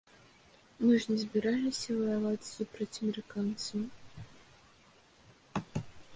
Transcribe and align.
Мы 0.85 0.91
ж 1.03 1.11
не 1.11 1.17
збіраліся 1.23 1.89
ваяваць 1.99 2.47
супраць 2.55 2.91
амерыканцаў. 3.05 3.87